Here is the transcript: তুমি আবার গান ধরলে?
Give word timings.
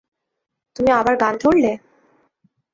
তুমি 0.75 0.89
আবার 0.91 1.15
গান 1.17 1.33
ধরলে? 1.37 1.71